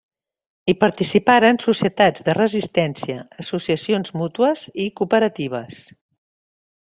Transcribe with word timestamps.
Hi 0.71 0.73
participaren 0.83 1.59
societats 1.63 2.23
de 2.29 2.35
resistència, 2.37 3.19
associacions 3.45 4.13
mútues 4.23 4.63
i 4.85 4.87
cooperatives. 5.01 5.85